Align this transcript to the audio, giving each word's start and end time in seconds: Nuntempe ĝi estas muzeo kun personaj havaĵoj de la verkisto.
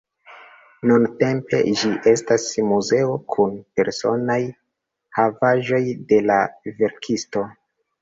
Nuntempe 0.91 1.59
ĝi 1.81 1.91
estas 2.13 2.47
muzeo 2.71 3.13
kun 3.35 3.55
personaj 3.83 4.41
havaĵoj 5.21 5.83
de 6.15 6.25
la 6.31 6.43
verkisto. 6.85 7.51